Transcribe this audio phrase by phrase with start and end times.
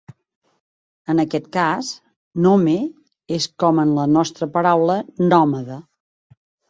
[1.13, 1.91] En aquest cas,
[2.45, 2.75] -nome
[3.37, 5.79] és com en la nostra paraula nòmada.